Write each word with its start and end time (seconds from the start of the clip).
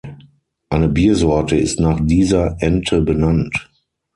Eine 0.69 0.89
Biersorte 0.89 1.55
ist 1.57 1.79
nach 1.79 1.99
dieser 2.01 2.55
Ente 2.59 3.01
benannt. 3.03 3.69